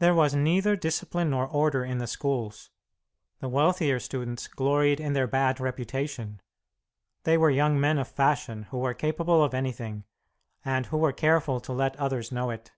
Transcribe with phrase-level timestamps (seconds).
[0.00, 2.70] There was neither discipline nor order in the schools.
[3.38, 6.40] The wealthier students gloried in their bad reputation.
[7.22, 10.02] They were young men of fashion who were capable of anything,
[10.64, 12.72] and who were careful to let others know it.